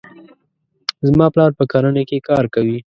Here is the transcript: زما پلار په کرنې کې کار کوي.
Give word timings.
زما 1.07 1.27
پلار 1.33 1.51
په 1.59 1.63
کرنې 1.71 2.03
کې 2.09 2.25
کار 2.29 2.43
کوي. 2.53 2.77